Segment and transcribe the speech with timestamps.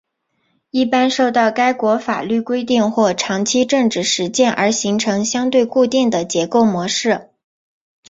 [0.71, 7.29] 一般受到该国法律规定或长期政治实践而形成相对固定的结构模式。